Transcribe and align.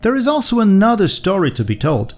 There 0.00 0.16
is 0.16 0.28
also 0.28 0.60
another 0.60 1.08
story 1.08 1.50
to 1.52 1.64
be 1.64 1.76
told. 1.76 2.14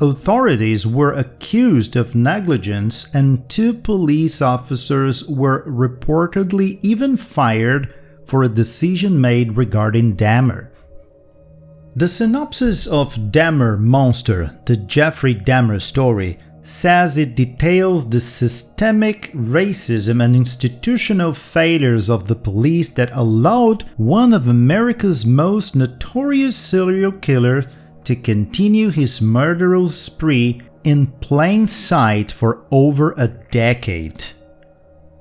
Authorities 0.00 0.86
were 0.86 1.12
accused 1.12 1.96
of 1.96 2.14
negligence, 2.14 3.12
and 3.14 3.48
two 3.50 3.74
police 3.74 4.40
officers 4.40 5.28
were 5.28 5.64
reportedly 5.66 6.78
even 6.82 7.16
fired 7.16 7.92
for 8.24 8.42
a 8.42 8.48
decision 8.48 9.20
made 9.20 9.56
regarding 9.56 10.16
Dahmer. 10.16 10.70
The 11.96 12.06
synopsis 12.06 12.86
of 12.86 13.14
Dahmer 13.32 13.76
Monster, 13.78 14.56
the 14.66 14.76
Jeffrey 14.76 15.34
Dahmer 15.34 15.82
story, 15.82 16.38
says 16.68 17.16
it 17.16 17.34
details 17.34 18.10
the 18.10 18.20
systemic 18.20 19.32
racism 19.32 20.22
and 20.22 20.36
institutional 20.36 21.32
failures 21.32 22.10
of 22.10 22.28
the 22.28 22.36
police 22.36 22.90
that 22.90 23.10
allowed 23.14 23.82
one 23.96 24.34
of 24.34 24.46
America's 24.46 25.24
most 25.24 25.74
notorious 25.74 26.56
serial 26.56 27.10
killers 27.10 27.64
to 28.04 28.14
continue 28.14 28.90
his 28.90 29.22
murderous 29.22 29.98
spree 29.98 30.60
in 30.84 31.06
plain 31.06 31.66
sight 31.66 32.30
for 32.30 32.66
over 32.70 33.14
a 33.16 33.28
decade. 33.28 34.22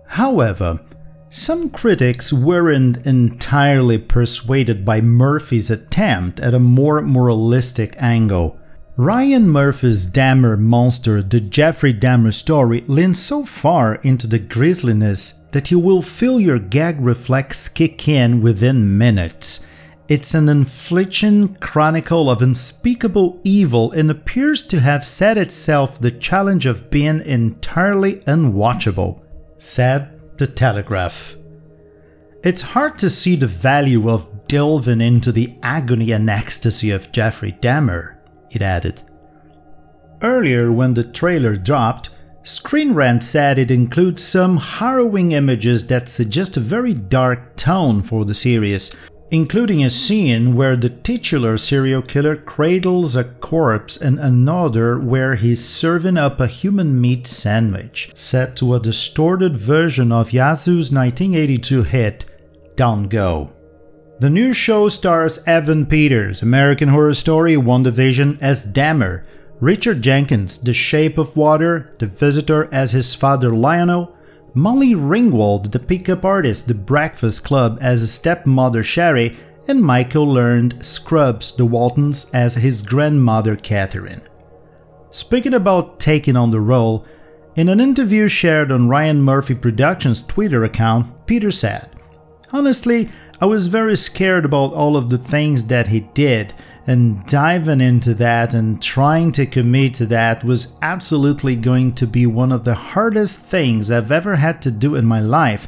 However, 0.07 0.81
some 1.29 1.69
critics 1.69 2.33
weren't 2.33 3.05
entirely 3.07 3.97
persuaded 3.97 4.83
by 4.83 4.99
Murphy's 4.99 5.71
attempt 5.71 6.41
at 6.41 6.53
a 6.53 6.59
more 6.59 7.01
moralistic 7.01 7.95
angle. 7.99 8.59
Ryan 8.99 9.47
Murphy's 9.47 10.07
Dahmer 10.07 10.57
monster, 10.57 11.21
the 11.21 11.39
Jeffrey 11.39 11.93
Dahmer 11.93 12.33
story, 12.33 12.83
leans 12.87 13.23
so 13.23 13.45
far 13.45 13.97
into 13.97 14.25
the 14.25 14.39
grisliness 14.39 15.33
that 15.51 15.69
you 15.69 15.77
will 15.77 16.01
feel 16.01 16.39
your 16.39 16.57
gag 16.57 16.99
reflex 16.99 17.69
kick 17.69 18.07
in 18.07 18.41
within 18.41 18.97
minutes. 18.97 19.69
It's 20.07 20.33
an 20.33 20.49
infliction 20.49 21.57
chronicle 21.57 22.27
of 22.27 22.41
unspeakable 22.41 23.39
evil 23.43 23.91
and 23.91 24.09
appears 24.09 24.65
to 24.65 24.79
have 24.79 25.05
set 25.05 25.37
itself 25.37 25.99
the 25.99 26.09
challenge 26.09 26.65
of 26.65 26.89
being 26.89 27.21
entirely 27.21 28.15
unwatchable, 28.21 29.23
said 29.59 30.09
The 30.39 30.47
Telegraph. 30.47 31.35
It's 32.43 32.61
hard 32.73 32.97
to 32.97 33.11
see 33.11 33.35
the 33.35 33.45
value 33.45 34.09
of 34.09 34.47
delving 34.47 35.01
into 35.01 35.31
the 35.31 35.55
agony 35.61 36.11
and 36.11 36.27
ecstasy 36.27 36.89
of 36.89 37.11
Jeffrey 37.11 37.51
Dahmer 37.61 38.16
it 38.51 38.61
added. 38.61 39.03
Earlier, 40.21 40.71
when 40.71 40.93
the 40.93 41.03
trailer 41.03 41.55
dropped, 41.55 42.09
Screen 42.43 42.93
Rant 42.93 43.23
said 43.23 43.59
it 43.59 43.69
includes 43.69 44.23
some 44.23 44.57
harrowing 44.57 45.33
images 45.33 45.87
that 45.87 46.07
suggest 46.07 46.55
a 46.55 46.61
very 46.61 46.93
dark 46.93 47.57
tone 47.57 48.01
for 48.01 48.23
the 48.23 48.33
series, 48.33 48.95
including 49.31 49.83
a 49.83 49.89
scene 49.89 50.55
where 50.55 50.77
the 50.77 50.89
titular 50.89 51.57
serial 51.57 52.01
killer 52.01 52.37
cradles 52.37 53.17
a 53.17 53.25
corpse 53.25 53.97
and 53.97 54.17
another 54.19 54.97
where 54.97 55.35
he's 55.35 55.63
serving 55.63 56.15
up 56.15 56.39
a 56.39 56.47
human 56.47 56.99
meat 57.01 57.27
sandwich, 57.27 58.11
set 58.15 58.55
to 58.55 58.73
a 58.73 58.79
distorted 58.79 59.57
version 59.57 60.11
of 60.11 60.31
Yazoo's 60.31 60.89
1982 60.89 61.83
hit, 61.83 62.25
Don't 62.77 63.09
Go. 63.09 63.56
The 64.19 64.31
new 64.31 64.51
show 64.51 64.89
stars 64.89 65.43
Evan 65.45 65.85
Peters, 65.85 66.41
American 66.41 66.89
Horror 66.89 67.13
Story 67.13 67.53
WandaVision 67.53 68.39
as 68.41 68.73
Dahmer, 68.73 69.23
Richard 69.59 70.01
Jenkins, 70.01 70.57
The 70.57 70.73
Shape 70.73 71.19
of 71.19 71.37
Water, 71.37 71.91
The 71.99 72.07
Visitor 72.07 72.67
as 72.71 72.93
his 72.93 73.13
father 73.13 73.51
Lionel, 73.51 74.17
Molly 74.55 74.95
Ringwald, 74.95 75.71
the 75.71 75.77
pickup 75.77 76.25
artist, 76.25 76.67
The 76.67 76.73
Breakfast 76.73 77.43
Club 77.43 77.77
as 77.79 78.11
stepmother 78.11 78.81
Sherry, 78.81 79.37
and 79.67 79.83
Michael 79.83 80.27
Learned 80.27 80.83
Scrubs, 80.83 81.55
The 81.55 81.65
Waltons 81.65 82.31
as 82.33 82.55
his 82.55 82.81
grandmother 82.81 83.55
Catherine. 83.55 84.23
Speaking 85.11 85.53
about 85.53 85.99
taking 85.99 86.35
on 86.35 86.49
the 86.49 86.59
role, 86.59 87.05
in 87.55 87.69
an 87.69 87.79
interview 87.79 88.27
shared 88.27 88.71
on 88.71 88.89
Ryan 88.89 89.21
Murphy 89.21 89.53
Productions' 89.53 90.23
Twitter 90.23 90.63
account, 90.63 91.27
Peter 91.27 91.51
said, 91.51 91.91
Honestly, 92.51 93.09
I 93.39 93.45
was 93.45 93.67
very 93.67 93.95
scared 93.95 94.45
about 94.45 94.73
all 94.73 94.97
of 94.97 95.09
the 95.09 95.17
things 95.17 95.65
that 95.65 95.87
he 95.87 95.99
did, 95.99 96.53
and 96.87 97.23
diving 97.25 97.81
into 97.81 98.13
that 98.15 98.53
and 98.53 98.81
trying 98.81 99.31
to 99.33 99.45
commit 99.45 99.93
to 99.95 100.05
that 100.07 100.43
was 100.43 100.79
absolutely 100.81 101.55
going 101.55 101.91
to 101.93 102.07
be 102.07 102.25
one 102.25 102.51
of 102.51 102.63
the 102.63 102.75
hardest 102.75 103.39
things 103.39 103.91
I've 103.91 104.11
ever 104.11 104.37
had 104.37 104.61
to 104.63 104.71
do 104.71 104.95
in 104.95 105.05
my 105.05 105.19
life 105.19 105.67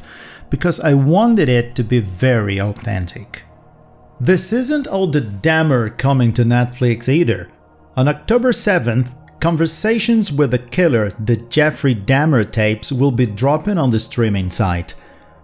because 0.50 0.80
I 0.80 0.94
wanted 0.94 1.50
it 1.50 1.75
to 1.75 1.84
be 1.84 2.00
very 2.00 2.59
authentic. 2.59 3.44
This 4.19 4.51
isn't 4.51 4.88
all 4.88 5.07
the 5.07 5.22
Dahmer 5.22 5.96
coming 5.96 6.34
to 6.34 6.44
Netflix 6.44 7.07
either. 7.07 7.50
On 7.96 8.07
October 8.07 8.51
7th, 8.51 9.16
Conversations 9.40 10.34
with 10.34 10.51
the 10.51 10.59
Killer, 10.59 11.12
the 11.12 11.38
Jeffrey 11.38 11.96
Dahmer 11.96 12.50
tapes, 12.50 12.91
will 12.91 13.12
be 13.12 13.25
dropping 13.25 13.77
on 13.77 13.92
the 13.92 14.00
streaming 14.00 14.50
site. 14.50 14.95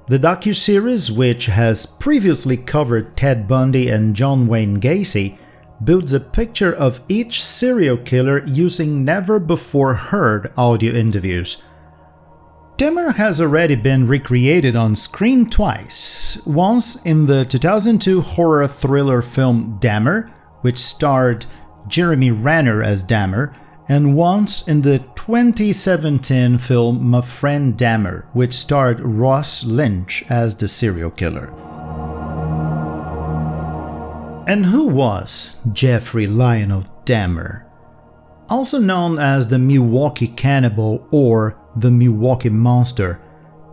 The 0.07 0.19
docu-series, 0.19 1.11
which 1.11 1.47
has 1.47 1.87
previously 1.87 2.57
covered 2.57 3.17
Ted 3.17 3.47
Bundy 3.47 3.89
and 3.89 4.15
John 4.15 4.45
Wayne 4.45 4.79
Gacy, 4.79 5.39
builds 5.83 6.13
a 6.13 6.19
picture 6.19 6.71
of 6.71 6.99
each 7.09 7.43
serial 7.43 7.97
killer 7.97 8.45
using 8.45 9.03
never 9.03 9.39
before 9.39 9.95
heard 9.95 10.53
audio 10.55 10.93
interviews. 10.93 11.63
Dahmer 12.77 13.15
has 13.15 13.41
already 13.41 13.73
been 13.73 14.05
recreated 14.05 14.75
on 14.75 14.95
screen 14.95 15.49
twice, 15.49 16.39
once 16.45 17.03
in 17.03 17.25
the 17.25 17.43
2002 17.43 18.21
horror 18.21 18.67
thriller 18.67 19.23
film 19.23 19.79
Dahmer, 19.79 20.31
which 20.61 20.77
starred 20.77 21.47
Jeremy 21.87 22.29
Renner 22.29 22.83
as 22.83 23.03
Dahmer, 23.03 23.55
and 23.87 24.15
once 24.15 24.67
in 24.67 24.81
the 24.81 24.99
2017 25.15 26.57
film 26.57 27.07
My 27.07 27.21
Friend 27.21 27.77
Dahmer, 27.77 28.25
which 28.33 28.53
starred 28.53 28.99
Ross 28.99 29.63
Lynch 29.63 30.23
as 30.29 30.55
the 30.55 30.67
serial 30.67 31.11
killer. 31.11 31.53
And 34.47 34.67
who 34.67 34.87
was 34.87 35.59
Jeffrey 35.71 36.27
Lionel 36.27 36.85
Dahmer? 37.05 37.65
Also 38.49 38.79
known 38.79 39.17
as 39.19 39.47
the 39.47 39.59
Milwaukee 39.59 40.27
Cannibal 40.27 41.07
or 41.11 41.57
the 41.75 41.91
Milwaukee 41.91 42.49
Monster, 42.49 43.19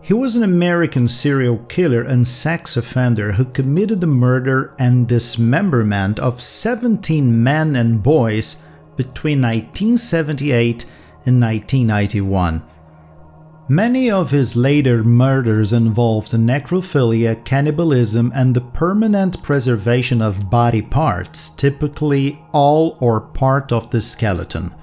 he 0.01 0.13
was 0.13 0.35
an 0.35 0.43
American 0.43 1.07
serial 1.07 1.59
killer 1.69 2.01
and 2.01 2.27
sex 2.27 2.75
offender 2.75 3.33
who 3.33 3.45
committed 3.45 4.01
the 4.01 4.07
murder 4.07 4.75
and 4.77 5.07
dismemberment 5.07 6.19
of 6.19 6.41
17 6.41 7.41
men 7.41 7.75
and 7.75 8.03
boys 8.03 8.67
between 8.95 9.41
1978 9.41 10.85
and 11.25 11.41
1991. 11.41 12.63
Many 13.69 14.11
of 14.11 14.31
his 14.31 14.57
later 14.57 15.05
murders 15.05 15.71
involved 15.71 16.31
necrophilia, 16.31 17.45
cannibalism, 17.45 18.31
and 18.35 18.53
the 18.53 18.61
permanent 18.61 19.41
preservation 19.41 20.21
of 20.21 20.49
body 20.49 20.81
parts, 20.81 21.49
typically 21.49 22.41
all 22.51 22.97
or 22.99 23.21
part 23.21 23.71
of 23.71 23.89
the 23.89 24.01
skeleton. 24.01 24.75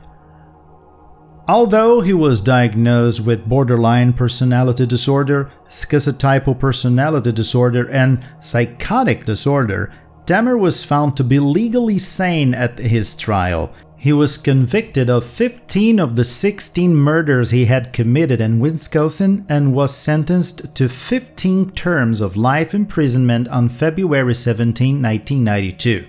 Although 1.46 2.00
he 2.00 2.14
was 2.14 2.40
diagnosed 2.40 3.20
with 3.26 3.48
borderline 3.48 4.14
personality 4.14 4.86
disorder, 4.86 5.50
schizotypal 5.68 6.58
personality 6.58 7.32
disorder, 7.32 7.90
and 7.90 8.24
psychotic 8.38 9.26
disorder, 9.26 9.92
Dahmer 10.24 10.58
was 10.58 10.84
found 10.84 11.16
to 11.16 11.24
be 11.24 11.38
legally 11.38 11.98
sane 11.98 12.54
at 12.54 12.78
his 12.78 13.14
trial, 13.14 13.74
he 14.00 14.14
was 14.14 14.38
convicted 14.38 15.10
of 15.10 15.26
15 15.26 16.00
of 16.00 16.16
the 16.16 16.24
16 16.24 16.96
murders 16.96 17.50
he 17.50 17.66
had 17.66 17.92
committed 17.92 18.40
in 18.40 18.58
Wisconsin 18.58 19.44
and 19.46 19.74
was 19.74 19.94
sentenced 19.94 20.74
to 20.74 20.88
15 20.88 21.68
terms 21.72 22.22
of 22.22 22.34
life 22.34 22.72
imprisonment 22.72 23.46
on 23.48 23.68
February 23.68 24.34
17, 24.34 25.02
1992. 25.02 26.06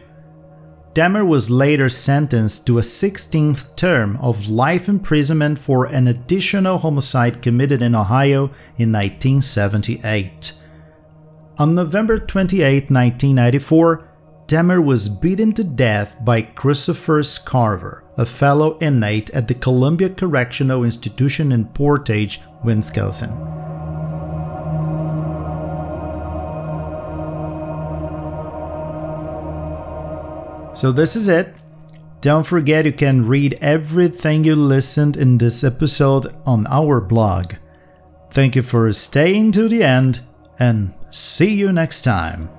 Dahmer 0.93 1.27
was 1.27 1.51
later 1.51 1.89
sentenced 1.89 2.65
to 2.65 2.77
a 2.77 2.81
16th 2.81 3.75
term 3.75 4.15
of 4.21 4.47
life 4.47 4.87
imprisonment 4.87 5.59
for 5.59 5.85
an 5.85 6.07
additional 6.07 6.77
homicide 6.77 7.41
committed 7.41 7.81
in 7.81 7.93
Ohio 7.93 8.45
in 8.77 8.93
1978. 8.93 10.53
On 11.57 11.75
November 11.75 12.19
28, 12.19 12.89
1994, 12.89 14.10
Dahmer 14.51 14.83
was 14.83 15.07
beaten 15.07 15.53
to 15.53 15.63
death 15.63 16.17
by 16.25 16.41
Christopher 16.41 17.21
Scarver, 17.21 18.01
a 18.17 18.25
fellow 18.25 18.77
inmate 18.81 19.29
at 19.29 19.47
the 19.47 19.53
Columbia 19.53 20.09
Correctional 20.09 20.83
Institution 20.83 21.53
in 21.53 21.63
Portage, 21.63 22.41
Wisconsin. 22.61 23.29
So, 30.75 30.91
this 30.91 31.15
is 31.15 31.29
it. 31.29 31.55
Don't 32.19 32.45
forget 32.45 32.83
you 32.83 32.91
can 32.91 33.25
read 33.25 33.57
everything 33.61 34.43
you 34.43 34.57
listened 34.57 35.15
in 35.15 35.37
this 35.37 35.63
episode 35.63 36.35
on 36.45 36.67
our 36.67 36.99
blog. 36.99 37.53
Thank 38.31 38.57
you 38.57 38.63
for 38.63 38.91
staying 38.91 39.53
to 39.53 39.69
the 39.69 39.81
end, 39.81 40.19
and 40.59 40.93
see 41.09 41.53
you 41.53 41.71
next 41.71 42.01
time. 42.01 42.49